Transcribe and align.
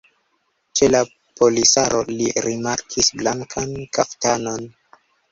Ĉe 0.77 0.87
la 0.93 0.99
palisaro 1.39 1.99
li 2.11 2.29
rimarkis 2.45 3.09
blankan 3.19 3.75
kaftanon. 3.99 4.65